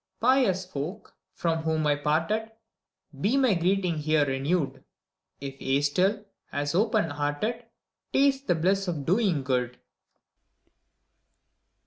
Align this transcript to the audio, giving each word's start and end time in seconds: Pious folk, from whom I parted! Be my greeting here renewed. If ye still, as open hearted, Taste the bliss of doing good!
Pious 0.19 0.65
folk, 0.65 1.13
from 1.31 1.59
whom 1.61 1.85
I 1.85 1.95
parted! 1.95 2.53
Be 3.21 3.37
my 3.37 3.53
greeting 3.53 3.99
here 3.99 4.25
renewed. 4.25 4.83
If 5.39 5.61
ye 5.61 5.79
still, 5.83 6.25
as 6.51 6.73
open 6.73 7.11
hearted, 7.11 7.65
Taste 8.11 8.47
the 8.47 8.55
bliss 8.55 8.87
of 8.87 9.05
doing 9.05 9.43
good! 9.43 9.79